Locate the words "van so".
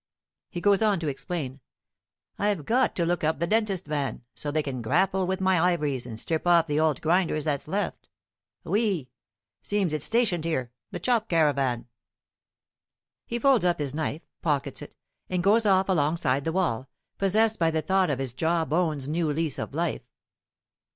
3.85-4.49